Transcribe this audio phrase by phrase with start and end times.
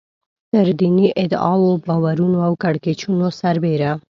[0.51, 3.91] تر دیني ادعاوو، باورونو او کړکېچونو سربېره.